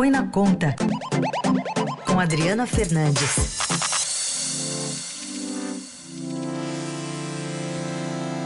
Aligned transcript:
Põe 0.00 0.10
na 0.10 0.26
Conta, 0.28 0.74
com 2.06 2.18
Adriana 2.18 2.66
Fernandes. 2.66 3.58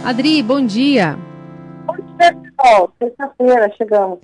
Adri, 0.04 0.42
bom 0.42 0.66
dia. 0.66 1.16
Bom 1.86 1.94
dia, 1.94 2.34
pessoal. 2.34 2.92
Sexta-feira, 2.98 3.72
chegamos. 3.78 4.18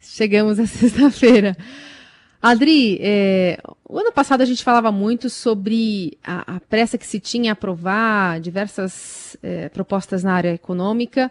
Chegamos 0.00 0.58
à 0.58 0.66
sexta-feira. 0.66 1.56
Adri, 2.42 2.98
é, 3.00 3.60
o 3.88 3.96
ano 3.96 4.10
passado 4.10 4.40
a 4.40 4.44
gente 4.44 4.64
falava 4.64 4.90
muito 4.90 5.30
sobre 5.30 6.18
a, 6.24 6.56
a 6.56 6.60
pressa 6.60 6.98
que 6.98 7.06
se 7.06 7.20
tinha 7.20 7.46
em 7.46 7.50
aprovar 7.50 8.40
diversas 8.40 9.36
é, 9.44 9.68
propostas 9.68 10.24
na 10.24 10.32
área 10.34 10.52
econômica 10.52 11.30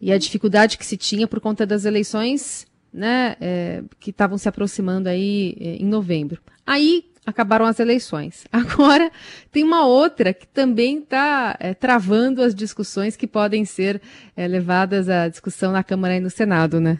e 0.00 0.12
a 0.12 0.18
dificuldade 0.18 0.78
que 0.78 0.86
se 0.86 0.96
tinha 0.96 1.26
por 1.26 1.40
conta 1.40 1.66
das 1.66 1.84
eleições 1.84 2.64
né, 2.92 3.36
é, 3.40 3.82
que 4.00 4.10
estavam 4.10 4.38
se 4.38 4.48
aproximando 4.48 5.08
aí 5.08 5.56
é, 5.60 5.76
em 5.76 5.86
novembro. 5.86 6.40
Aí 6.66 7.04
acabaram 7.26 7.66
as 7.66 7.78
eleições. 7.78 8.46
Agora 8.52 9.10
tem 9.52 9.62
uma 9.62 9.86
outra 9.86 10.32
que 10.32 10.46
também 10.46 10.98
está 10.98 11.56
é, 11.60 11.74
travando 11.74 12.42
as 12.42 12.54
discussões 12.54 13.16
que 13.16 13.26
podem 13.26 13.64
ser 13.64 14.00
é, 14.36 14.48
levadas 14.48 15.08
à 15.08 15.28
discussão 15.28 15.72
na 15.72 15.84
Câmara 15.84 16.16
e 16.16 16.20
no 16.20 16.30
Senado, 16.30 16.80
né? 16.80 16.98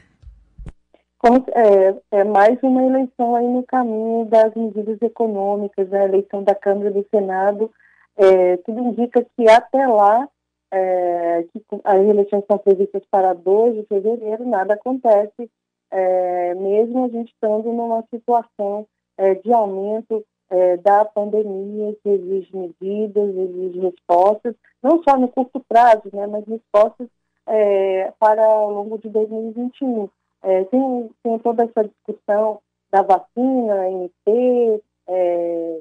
É, 1.52 2.18
é, 2.20 2.24
mais 2.24 2.62
uma 2.62 2.84
eleição 2.84 3.34
aí 3.34 3.46
no 3.46 3.64
caminho 3.64 4.24
das 4.26 4.54
medidas 4.54 5.02
econômicas, 5.02 5.88
né? 5.88 6.02
a 6.02 6.04
eleição 6.04 6.44
da 6.44 6.54
Câmara 6.54 6.90
e 6.90 6.92
do 6.92 7.06
Senado. 7.10 7.70
É, 8.16 8.56
tudo 8.58 8.80
indica 8.80 9.26
que 9.36 9.48
até 9.48 9.84
lá, 9.86 10.28
é, 10.72 11.44
que 11.52 11.60
as 11.82 12.00
eleições 12.06 12.44
são 12.46 12.56
previstas 12.58 13.02
para 13.10 13.32
2 13.32 13.74
de 13.74 13.82
fevereiro, 13.86 14.48
nada 14.48 14.74
acontece, 14.74 15.50
é, 15.90 16.54
mesmo 16.54 17.04
a 17.04 17.08
gente 17.08 17.32
estando 17.32 17.72
numa 17.72 18.02
situação 18.10 18.86
é, 19.16 19.34
de 19.34 19.52
aumento 19.52 20.24
é, 20.50 20.76
da 20.78 21.04
pandemia, 21.04 21.96
que 22.02 22.08
exige 22.08 22.56
medidas, 22.56 23.36
exige 23.36 23.80
respostas, 23.80 24.54
não 24.82 25.02
só 25.02 25.16
no 25.16 25.28
curto 25.28 25.60
prazo, 25.68 26.08
né, 26.12 26.26
mas 26.26 26.46
respostas 26.46 27.08
é, 27.46 28.12
para 28.18 28.44
ao 28.44 28.70
longo 28.72 28.98
de 28.98 29.08
2021. 29.08 30.08
É, 30.42 30.64
tem, 30.64 31.10
tem 31.22 31.38
toda 31.40 31.64
essa 31.64 31.84
discussão 31.84 32.60
da 32.90 33.02
vacina, 33.02 33.88
MP, 33.90 34.82
é, 35.08 35.80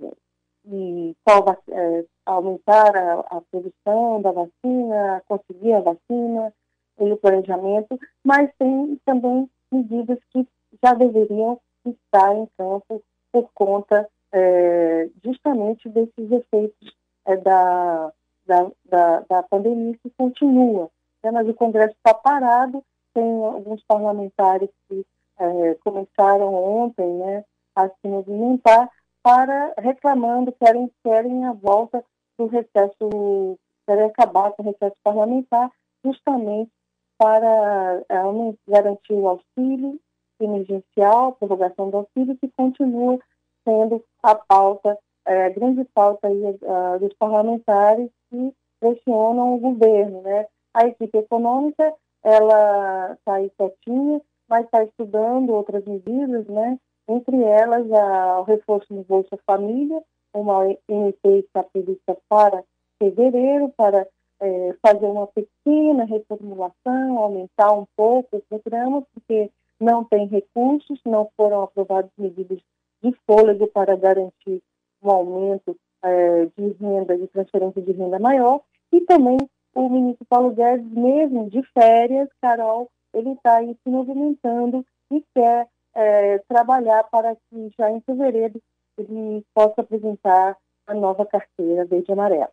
e 0.69 1.15
qual, 1.23 1.57
é, 1.69 2.05
aumentar 2.25 2.95
a, 2.95 3.19
a, 3.37 3.41
produção 3.49 4.21
da 4.21 4.31
vacina, 4.31 5.23
conseguir 5.27 5.73
a 5.73 5.79
vacina 5.79 6.53
e 6.99 7.11
o 7.11 7.17
planejamento, 7.17 7.97
mas 8.23 8.49
tem 8.57 8.99
também 9.05 9.49
medidas 9.71 10.19
que 10.31 10.47
já 10.83 10.93
deveriam 10.93 11.59
estar 11.85 12.35
em 12.35 12.47
campo 12.57 13.01
por 13.31 13.49
conta 13.53 14.07
é, 14.31 15.09
justamente 15.23 15.87
desses 15.89 16.31
efeitos 16.31 16.95
é, 17.25 17.37
da, 17.37 18.11
da, 18.45 18.71
da, 18.85 19.19
da, 19.21 19.43
pandemia 19.43 19.97
que 20.01 20.09
continua. 20.17 20.89
Né? 21.23 21.31
Mas 21.31 21.47
o 21.47 21.53
Congresso 21.53 21.95
está 21.95 22.13
parado, 22.13 22.83
tem 23.13 23.43
alguns 23.43 23.83
parlamentares 23.83 24.69
que 24.87 25.05
é, 25.39 25.75
começaram 25.75 26.53
ontem 26.53 27.07
né, 27.07 27.45
a 27.75 27.89
se 27.89 28.07
movimentar 28.07 28.89
para 29.21 29.73
reclamando, 29.77 30.51
querem, 30.53 30.91
querem 31.03 31.45
a 31.45 31.53
volta 31.53 32.03
do 32.37 32.47
recesso, 32.47 33.57
querem 33.85 34.05
acabar 34.05 34.51
com 34.51 34.63
o 34.63 34.65
recesso 34.67 34.95
parlamentar, 35.03 35.69
justamente 36.03 36.71
para 37.17 38.03
é, 38.09 38.71
garantir 38.71 39.13
o 39.13 39.27
auxílio 39.27 39.99
emergencial, 40.39 41.33
prorrogação 41.33 41.89
do 41.89 41.97
auxílio, 41.97 42.37
que 42.37 42.49
continua 42.55 43.19
sendo 43.67 44.03
a 44.23 44.35
pauta, 44.35 44.97
é, 45.25 45.45
a 45.45 45.49
grande 45.49 45.83
pauta 45.93 46.27
aí, 46.27 46.41
uh, 46.41 46.99
dos 46.99 47.13
parlamentares 47.17 48.09
que 48.29 48.53
pressionam 48.79 49.55
o 49.55 49.59
governo. 49.59 50.21
Né? 50.21 50.45
A 50.73 50.87
equipe 50.87 51.17
econômica, 51.17 51.93
ela 52.23 53.13
está 53.13 53.35
aí 53.35 53.51
quietinha, 53.57 54.21
mas 54.47 54.65
está 54.65 54.83
estudando 54.83 55.53
outras 55.53 55.83
medidas, 55.85 56.45
né? 56.47 56.79
entre 57.07 57.41
elas 57.41 57.91
a, 57.91 58.39
o 58.41 58.43
reforço 58.43 58.93
no 58.93 59.03
Bolsa 59.03 59.37
Família, 59.45 60.01
uma 60.33 60.65
MP 60.87 61.39
está 61.39 61.63
prevista 61.63 62.17
para 62.29 62.63
fevereiro, 62.99 63.73
para 63.75 64.07
é, 64.39 64.75
fazer 64.81 65.05
uma 65.05 65.27
pequena 65.27 66.05
reformulação, 66.05 67.17
aumentar 67.17 67.71
um 67.71 67.85
pouco 67.95 68.37
o 68.37 68.41
programa, 68.41 69.03
porque 69.13 69.49
não 69.79 70.03
tem 70.03 70.27
recursos, 70.27 70.99
não 71.05 71.29
foram 71.35 71.61
aprovadas 71.61 72.11
medidas 72.17 72.59
de 73.01 73.15
fôlego 73.25 73.67
para 73.67 73.95
garantir 73.95 74.61
um 75.01 75.09
aumento 75.09 75.75
é, 76.03 76.45
de 76.57 76.69
renda, 76.79 77.17
de 77.17 77.27
transferência 77.27 77.81
de 77.81 77.91
renda 77.91 78.19
maior, 78.19 78.61
e 78.91 79.01
também 79.01 79.37
o 79.75 79.89
ministro 79.89 80.25
Paulo 80.27 80.51
Guedes, 80.51 80.91
mesmo 80.91 81.49
de 81.49 81.61
férias, 81.73 82.29
Carol, 82.41 82.89
ele 83.13 83.31
está 83.31 83.57
aí 83.57 83.75
se 83.83 83.89
movimentando 83.89 84.85
e 85.11 85.23
quer 85.33 85.67
é, 85.95 86.39
trabalhar 86.47 87.03
para 87.05 87.35
que 87.35 87.71
já 87.77 87.91
em 87.91 88.01
fevereiro 88.01 88.61
ele 88.97 89.45
possa 89.53 89.81
apresentar 89.81 90.57
a 90.87 90.93
nova 90.93 91.25
carteira 91.25 91.85
verde 91.85 92.05
e 92.09 92.11
amarela. 92.11 92.51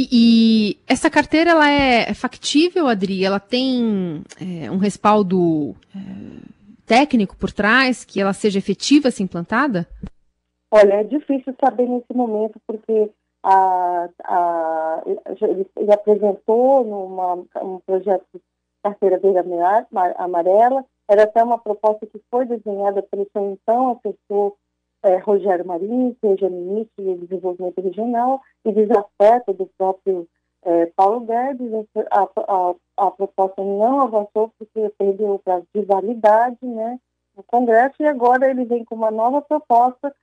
E, 0.00 0.08
e, 0.12 0.78
essa 0.86 1.10
carteira 1.10 1.50
ela 1.50 1.68
é 1.68 2.14
factível, 2.14 2.86
Adri? 2.86 3.24
Ela 3.24 3.40
tem 3.40 4.22
é, 4.40 4.70
um 4.70 4.76
respaldo 4.76 5.74
é, 5.92 5.98
técnico 6.86 7.36
por 7.36 7.50
trás, 7.50 8.04
que 8.04 8.20
ela 8.20 8.32
seja 8.32 8.60
efetiva 8.60 9.10
se 9.10 9.24
implantada? 9.24 9.88
Olha, 10.70 11.00
é 11.00 11.02
difícil 11.02 11.52
saber 11.60 11.88
nesse 11.88 12.14
momento, 12.14 12.60
porque 12.64 13.10
a, 13.42 14.08
a, 14.22 15.02
ele 15.76 15.92
apresentou 15.92 16.84
numa, 16.84 17.34
um 17.60 17.80
projeto 17.84 18.24
de 18.32 18.40
carteira 18.80 19.18
verde 19.18 19.40
amarela, 20.16 20.84
era 21.08 21.24
até 21.24 21.42
uma 21.42 21.58
proposta 21.58 22.06
que 22.06 22.20
foi 22.30 22.46
desenhada 22.46 23.02
pelo 23.02 23.26
seu 23.32 23.50
então 23.50 23.98
assessor 23.98 24.54
é, 25.02 25.16
Rogério 25.18 25.66
Marinho, 25.66 26.16
é 26.22 26.48
ministro 26.48 27.04
do 27.04 27.26
Desenvolvimento 27.26 27.80
Regional, 27.80 28.40
e 28.64 28.72
desafeto 28.72 29.52
do 29.52 29.66
próprio 29.78 30.26
é, 30.62 30.86
Paulo 30.86 31.20
Guedes. 31.20 31.86
A, 32.10 32.22
a, 32.22 32.74
a, 32.96 33.10
proposta 33.10 33.62
não 33.62 34.00
avançou 34.00 34.52
porque 34.58 34.92
perdeu 34.98 35.34
o 35.34 35.38
prazo 35.38 35.66
de 35.74 35.82
validade 35.82 36.58
né, 36.62 36.98
no 37.36 37.42
Congresso, 37.44 37.96
e 38.00 38.06
agora 38.06 38.50
ele 38.50 38.64
vem 38.64 38.84
com 38.84 38.94
uma 38.94 39.10
nova 39.10 39.40
proposta 39.40 40.14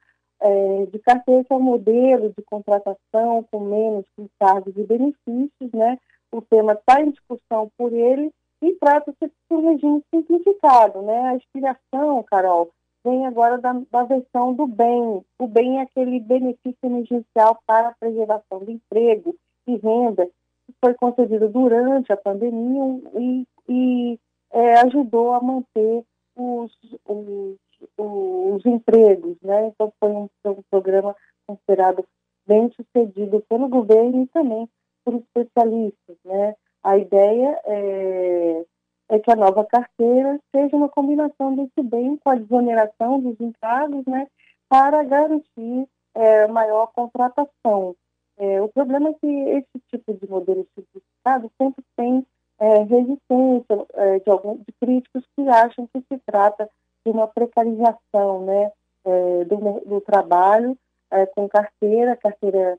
é, 0.41 0.85
de 0.85 0.99
carteira, 0.99 1.43
que 1.43 1.53
é 1.53 1.55
um 1.55 1.61
modelo 1.61 2.33
de 2.37 2.43
contratação 2.43 3.45
com 3.49 3.59
menos 3.61 4.05
encargos 4.17 4.75
e 4.75 4.83
benefícios. 4.83 5.71
Né? 5.73 5.97
O 6.31 6.41
tema 6.41 6.73
está 6.73 7.01
em 7.01 7.11
discussão 7.11 7.71
por 7.77 7.93
ele 7.93 8.31
e 8.61 8.73
trata-se 8.73 9.25
de 9.25 9.31
um 9.51 9.71
regime 9.71 10.03
simplificado. 10.13 11.01
Né? 11.01 11.29
A 11.29 11.35
inspiração, 11.35 12.23
Carol, 12.23 12.71
vem 13.05 13.27
agora 13.27 13.59
da, 13.59 13.71
da, 13.91 14.03
versão 14.03 14.53
do 14.53 14.65
bem. 14.65 15.23
O 15.39 15.47
bem 15.47 15.77
é 15.77 15.83
aquele 15.83 16.19
benefício 16.19 16.77
emergencial 16.83 17.59
para 17.65 17.89
a 17.89 17.95
preservação 17.99 18.65
do 18.65 18.71
emprego 18.71 19.35
e 19.67 19.77
renda 19.77 20.25
que 20.25 20.73
foi 20.83 20.95
concedido 20.95 21.47
durante 21.47 22.11
a 22.11 22.17
pandemia 22.17 23.01
e, 23.13 23.47
e 23.69 24.19
é, 24.51 24.79
ajudou 24.79 25.33
a 25.33 25.39
manter 25.39 26.03
os, 26.35 26.71
os, 27.05 27.55
os, 27.95 28.65
empregos. 28.65 29.37
Né? 29.43 29.67
Então, 29.67 29.93
foi 29.99 30.09
um, 30.09 30.27
um 30.43 30.63
programa 30.71 31.15
considerado 31.45 32.03
bem 32.47 32.71
sucedido 32.71 33.43
pelo 33.47 33.67
governo 33.67 34.23
e 34.23 34.27
também 34.27 34.67
por 35.03 35.13
especialistas. 35.15 36.17
Né? 36.25 36.55
A 36.83 36.97
ideia 36.97 37.61
é 37.65 38.65
é 39.09 39.19
que 39.19 39.31
a 39.31 39.35
nova 39.35 39.63
carteira 39.65 40.39
seja 40.53 40.75
uma 40.75 40.89
combinação 40.89 41.55
desse 41.55 41.83
bem 41.83 42.17
com 42.17 42.29
a 42.29 42.35
desoneração 42.35 43.19
dos 43.19 43.39
encargos, 43.39 44.05
né, 44.05 44.27
para 44.67 45.03
garantir 45.03 45.87
é, 46.15 46.47
maior 46.47 46.87
contratação. 46.93 47.95
É, 48.37 48.61
o 48.61 48.67
problema 48.67 49.09
é 49.09 49.13
que 49.13 49.27
esse 49.27 49.79
tipo 49.89 50.13
de 50.13 50.29
modelo 50.29 50.67
simplificado 50.75 51.51
sempre 51.57 51.83
tem 51.95 52.25
é, 52.59 52.83
resistência 52.83 53.85
é, 53.93 54.19
de 54.19 54.29
alguns 54.29 54.59
de 54.59 54.73
críticos 54.79 55.23
que 55.35 55.47
acham 55.47 55.87
que 55.87 56.01
se 56.01 56.19
trata 56.25 56.69
de 57.05 57.11
uma 57.11 57.27
precarização 57.27 58.45
né, 58.45 58.71
é, 59.05 59.45
do, 59.45 59.57
do, 59.85 60.01
trabalho 60.01 60.77
é, 61.11 61.25
com 61.27 61.47
carteira, 61.47 62.15
carteira 62.15 62.77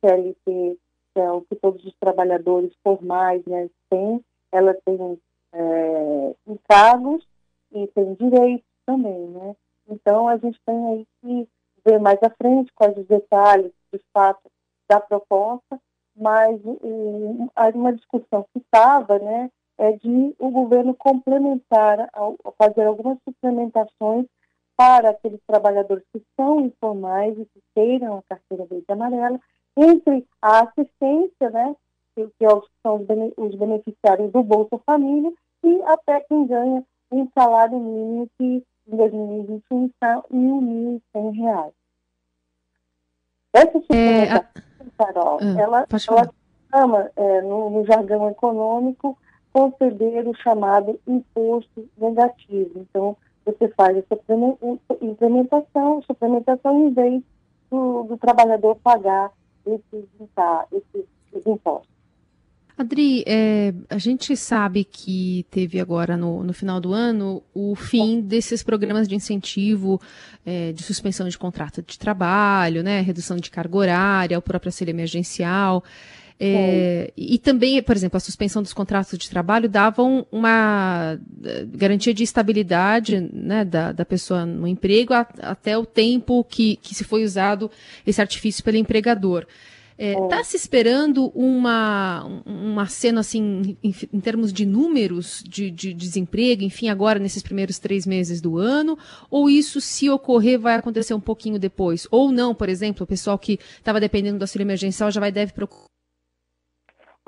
CLT, 0.00 0.78
que 1.14 1.20
é 1.20 1.30
o 1.30 1.40
que 1.40 1.56
todos 1.56 1.82
os 1.84 1.94
trabalhadores 1.98 2.72
formais 2.84 3.42
né, 3.46 3.70
têm, 3.88 4.22
ela 4.52 4.74
tem 4.84 5.18
é, 5.56 6.34
encargos 6.46 7.26
e 7.72 7.86
tem 7.88 8.14
direitos 8.14 8.66
também, 8.84 9.26
né? 9.28 9.56
Então, 9.88 10.28
a 10.28 10.36
gente 10.36 10.60
tem 10.66 10.86
aí 10.88 11.06
que 11.20 11.48
ver 11.84 11.98
mais 12.00 12.18
à 12.22 12.30
frente 12.30 12.72
quais 12.74 12.96
os 12.96 13.06
detalhes, 13.06 13.72
de 13.92 14.00
fato, 14.12 14.50
da 14.88 15.00
proposta, 15.00 15.80
mas 16.16 16.60
uma 17.74 17.92
discussão 17.92 18.44
que 18.52 18.58
estava, 18.58 19.18
né, 19.18 19.50
é 19.78 19.92
de 19.92 20.34
o 20.38 20.50
governo 20.50 20.94
complementar, 20.94 22.10
fazer 22.56 22.86
algumas 22.86 23.18
suplementações 23.24 24.26
para 24.76 25.10
aqueles 25.10 25.40
trabalhadores 25.46 26.04
que 26.12 26.22
são 26.36 26.60
informais 26.60 27.38
e 27.38 27.44
que 27.46 27.60
queiram 27.74 28.18
a 28.18 28.22
carteira 28.22 28.64
verde 28.66 28.84
e 28.88 28.92
amarela, 28.92 29.40
entre 29.76 30.26
a 30.40 30.60
assistência, 30.60 31.50
né, 31.50 31.76
que, 32.14 32.26
que 32.38 32.44
é 32.44 32.48
são 32.82 33.04
os 33.36 33.54
beneficiários 33.54 34.32
do 34.32 34.42
Bolsa 34.42 34.78
Família, 34.86 35.32
e 35.64 35.82
até 35.82 36.20
quem 36.20 36.46
ganha 36.46 36.84
um 37.10 37.28
salário 37.34 37.78
mínimo 37.78 38.28
que 38.38 38.64
em 38.88 38.96
2021 38.96 39.86
está 39.86 40.22
em 40.30 40.60
R$ 40.90 41.00
1.100. 41.14 41.72
Essa 43.52 43.78
suplementação, 43.80 44.48
é, 44.78 44.92
Carol, 44.98 45.38
ah, 45.40 45.60
ela, 45.60 45.86
ela 46.08 46.30
chama, 46.70 47.10
é, 47.16 47.40
no, 47.42 47.70
no 47.70 47.86
jargão 47.86 48.28
econômico, 48.28 49.18
conceder 49.52 50.28
o 50.28 50.34
chamado 50.34 51.00
imposto 51.06 51.88
negativo. 51.96 52.72
Então, 52.76 53.16
você 53.44 53.68
faz 53.68 53.96
a 53.96 54.02
implementação, 55.00 56.02
suplementação 56.02 56.88
em 56.88 56.92
vez 56.92 57.22
do, 57.70 58.02
do 58.02 58.18
trabalhador 58.18 58.76
pagar 58.76 59.32
esses, 59.64 60.04
esses, 60.72 61.06
esses 61.32 61.46
impostos. 61.46 61.95
Adri, 62.78 63.24
é, 63.26 63.72
a 63.88 63.96
gente 63.96 64.36
sabe 64.36 64.84
que 64.84 65.46
teve 65.50 65.80
agora 65.80 66.14
no, 66.14 66.44
no, 66.44 66.52
final 66.52 66.78
do 66.78 66.92
ano 66.92 67.42
o 67.54 67.74
fim 67.74 68.20
desses 68.20 68.62
programas 68.62 69.08
de 69.08 69.14
incentivo 69.14 69.98
é, 70.44 70.72
de 70.72 70.82
suspensão 70.82 71.26
de 71.26 71.38
contrato 71.38 71.82
de 71.82 71.98
trabalho, 71.98 72.82
né, 72.82 73.00
redução 73.00 73.38
de 73.38 73.50
carga 73.50 73.76
horária, 73.78 74.38
o 74.38 74.42
próprio 74.42 74.68
auxílio 74.68 74.92
emergencial. 74.92 75.82
É, 76.38 77.10
e 77.16 77.38
também, 77.38 77.82
por 77.82 77.96
exemplo, 77.96 78.18
a 78.18 78.20
suspensão 78.20 78.62
dos 78.62 78.74
contratos 78.74 79.18
de 79.18 79.30
trabalho 79.30 79.70
davam 79.70 80.26
uma 80.30 81.18
eh, 81.42 81.64
garantia 81.66 82.12
de 82.12 82.22
estabilidade 82.22 83.18
né, 83.32 83.64
da, 83.64 83.90
da 83.90 84.04
pessoa 84.04 84.44
no 84.44 84.66
emprego 84.66 85.14
a, 85.14 85.26
até 85.40 85.78
o 85.78 85.86
tempo 85.86 86.44
que, 86.44 86.76
que 86.76 86.94
se 86.94 87.04
foi 87.04 87.24
usado 87.24 87.70
esse 88.06 88.20
artifício 88.20 88.62
pelo 88.62 88.76
empregador. 88.76 89.46
Está 89.98 90.24
é, 90.24 90.28
tá 90.28 90.44
se 90.44 90.56
esperando 90.56 91.28
uma, 91.34 92.22
uma 92.44 92.86
cena 92.86 93.20
assim, 93.20 93.78
em, 93.82 93.94
em 94.12 94.20
termos 94.20 94.52
de 94.52 94.66
números 94.66 95.42
de, 95.42 95.70
de, 95.70 95.94
desemprego, 95.94 96.62
enfim, 96.62 96.90
agora 96.90 97.18
nesses 97.18 97.42
primeiros 97.42 97.78
três 97.78 98.06
meses 98.06 98.42
do 98.42 98.58
ano? 98.58 98.98
Ou 99.30 99.48
isso, 99.48 99.80
se 99.80 100.10
ocorrer, 100.10 100.60
vai 100.60 100.74
acontecer 100.74 101.14
um 101.14 101.20
pouquinho 101.20 101.58
depois? 101.58 102.06
Ou 102.10 102.30
não, 102.30 102.54
por 102.54 102.68
exemplo, 102.68 103.04
o 103.04 103.06
pessoal 103.06 103.38
que 103.38 103.54
estava 103.54 103.98
dependendo 103.98 104.38
do 104.38 104.42
auxílio 104.42 104.66
emergencial 104.66 105.10
já 105.10 105.18
vai 105.18 105.32
deve 105.32 105.54
procurar 105.54 105.86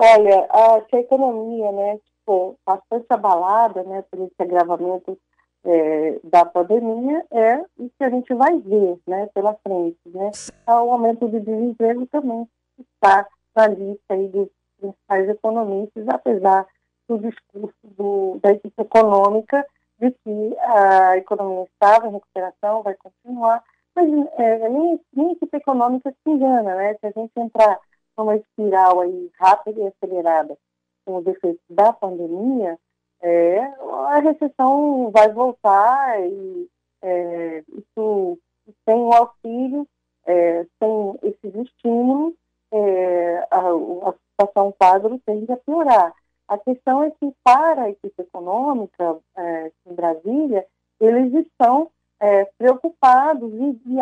Olha, 0.01 0.47
a, 0.49 0.75
a 0.75 0.99
economia, 0.99 1.71
né, 1.71 1.97
tipo, 1.97 2.55
bastante 2.65 3.07
abalada, 3.09 3.83
né, 3.83 4.03
por 4.09 4.21
esse 4.21 4.35
agravamento 4.39 5.17
é, 5.65 6.19
da 6.23 6.45
pandemia, 6.45 7.25
é 7.31 7.57
o 7.77 7.89
que 7.97 8.03
a 8.03 8.09
gente 8.09 8.33
vai 8.33 8.57
ver, 8.59 8.97
né, 9.05 9.27
pela 9.33 9.55
frente, 9.55 9.99
né. 10.05 10.31
O 10.67 10.91
aumento 10.91 11.27
do 11.27 11.39
desemprego 11.39 12.05
também 12.05 12.47
está 12.99 13.27
na 13.55 13.67
lista 13.67 14.13
aí 14.13 14.27
dos 14.27 14.49
principais 14.77 15.29
economistas, 15.29 16.07
apesar 16.07 16.67
do 17.07 17.17
discurso 17.17 17.75
do, 17.83 18.39
da 18.41 18.51
equipe 18.51 18.81
econômica 18.81 19.65
de 19.99 20.11
que 20.11 20.57
a 20.59 21.17
economia 21.17 21.63
estava 21.63 22.07
em 22.07 22.11
recuperação, 22.11 22.83
vai 22.83 22.95
continuar, 22.95 23.63
mas 23.95 24.07
é, 24.37 24.69
nem, 24.69 24.99
nem 25.13 25.29
a 25.29 25.31
equipe 25.33 25.57
econômica 25.57 26.11
se 26.11 26.29
engana, 26.29 26.75
né, 26.75 26.93
se 26.93 27.05
a 27.07 27.11
gente 27.11 27.31
entrar 27.35 27.79
uma 28.17 28.35
espiral 28.35 28.99
aí 29.01 29.31
rápida 29.39 29.81
e 29.81 29.87
acelerada 29.87 30.57
com 31.05 31.17
os 31.17 31.27
efeitos 31.27 31.63
da 31.69 31.91
pandemia, 31.91 32.77
é, 33.21 33.59
a 33.59 34.19
recessão 34.19 35.11
vai 35.11 35.31
voltar 35.31 36.21
e 36.21 36.69
é, 37.01 37.63
isso 37.67 38.37
sem 38.87 38.95
o 38.95 39.13
auxílio, 39.13 39.87
é, 40.25 40.65
sem 40.79 41.19
esses 41.23 41.55
estímulos, 41.55 42.33
é, 42.79 43.47
a, 43.51 44.09
a 44.09 44.13
situação 44.13 44.73
quadro 44.77 45.19
tende 45.25 45.51
a 45.51 45.57
piorar. 45.57 46.13
A 46.47 46.57
questão 46.57 47.03
é 47.03 47.11
que 47.11 47.33
para 47.43 47.83
a 47.83 47.89
equipe 47.89 48.21
econômica 48.21 49.17
é, 49.37 49.71
em 49.85 49.93
Brasília, 49.93 50.65
eles 50.99 51.45
estão 51.45 51.89
é, 52.19 52.45
preocupados 52.57 53.51
e, 53.53 53.81
e, 53.85 53.99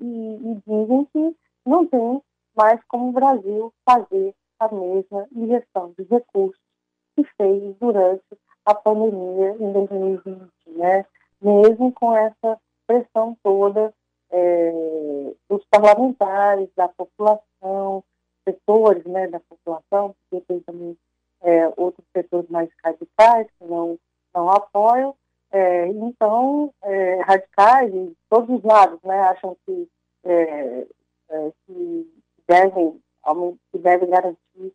e, 0.00 0.52
e 0.52 0.62
dizem 0.66 1.04
que 1.12 1.36
não 1.66 1.86
tem 1.86 2.22
mas 2.56 2.80
como 2.88 3.08
o 3.08 3.12
Brasil 3.12 3.72
fazer 3.88 4.34
a 4.58 4.68
mesma 4.68 5.26
injeção 5.34 5.94
de 5.96 6.04
recursos 6.04 6.60
que 7.16 7.24
fez 7.36 7.74
durante 7.78 8.22
a 8.66 8.74
pandemia 8.74 9.56
em 9.58 9.72
2020, 9.72 10.50
né? 10.76 11.06
mesmo 11.40 11.92
com 11.92 12.14
essa 12.14 12.60
pressão 12.86 13.36
toda 13.42 13.94
é, 14.30 15.32
dos 15.48 15.64
parlamentares, 15.70 16.68
da 16.76 16.88
população, 16.88 18.04
setores 18.50 19.04
né, 19.04 19.28
da 19.28 19.40
população, 19.40 20.14
porque 20.30 20.44
tem 20.46 20.60
também 20.60 20.96
é, 21.42 21.72
outros 21.76 22.06
setores 22.14 22.48
mais 22.50 22.68
radicais 22.84 23.46
que 23.58 23.64
não, 23.64 23.98
não 24.34 24.50
apoiam, 24.50 25.14
é, 25.52 25.88
então, 25.88 26.72
é, 26.82 27.20
radicais 27.22 27.92
de 27.92 28.12
todos 28.28 28.58
os 28.58 28.62
lados, 28.62 29.00
né, 29.02 29.20
acham 29.22 29.56
que, 29.66 29.88
é, 30.24 30.86
é, 31.28 31.52
que 31.66 32.22
devem, 32.46 33.00
que 33.72 33.78
devem 33.78 34.10
garantir, 34.10 34.74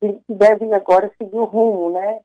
que 0.00 0.34
devem 0.34 0.74
agora 0.74 1.12
seguir 1.16 1.38
o 1.38 1.44
rumo 1.44 1.90
né, 1.90 2.20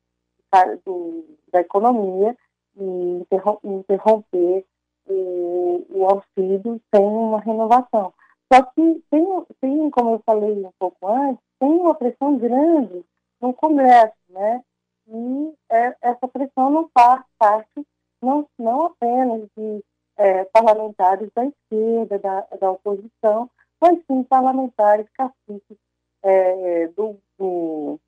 do, 0.85 1.25
da 1.51 1.61
economia 1.61 2.35
e 2.75 3.25
interromper 3.69 4.65
o, 5.07 5.85
o 5.89 6.05
auxílio 6.05 6.81
sem 6.93 7.05
uma 7.05 7.39
renovação. 7.39 8.13
Só 8.51 8.61
que 8.63 9.01
tem, 9.09 9.45
tem, 9.61 9.89
como 9.91 10.15
eu 10.15 10.23
falei 10.25 10.65
um 10.65 10.71
pouco 10.77 11.07
antes, 11.07 11.41
tem 11.57 11.69
uma 11.69 11.95
pressão 11.95 12.37
grande 12.37 13.05
no 13.39 13.53
Congresso, 13.53 14.13
né? 14.29 14.61
E 15.07 15.53
é, 15.69 15.95
essa 16.01 16.27
pressão 16.27 16.69
não 16.69 16.89
faz 16.93 17.23
parte 17.37 17.85
não, 18.21 18.45
não 18.59 18.85
apenas 18.87 19.47
de 19.57 19.83
é, 20.17 20.43
parlamentares 20.45 21.29
da 21.33 21.45
esquerda, 21.45 22.19
da, 22.19 22.41
da 22.59 22.71
oposição, 22.71 23.49
mas 23.79 23.97
sim 24.05 24.21
parlamentares, 24.23 25.07
caciques 25.13 25.77
é, 26.21 26.87
do, 26.89 27.17
do 27.39 27.99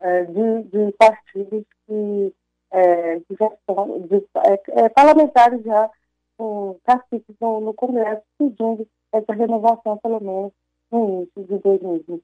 é, 0.00 0.24
de, 0.24 0.62
de, 0.64 0.92
partidos 0.98 1.64
que, 1.86 2.34
é, 2.72 3.20
que 3.20 3.36
já 3.38 3.46
estão, 3.46 4.00
de, 4.00 4.16
é, 4.16 4.84
é, 4.84 4.88
parlamentares 4.88 5.62
já 5.62 5.90
com 6.36 6.76
caciques 6.84 7.36
no, 7.40 7.60
no 7.60 7.72
Congresso 7.72 8.22
pedindo 8.36 8.86
essa 9.14 9.32
renovação, 9.32 9.96
pelo 9.98 10.20
menos 10.20 10.52
no 10.90 11.08
início 11.08 11.44
de 11.44 11.58
2021. 11.62 12.20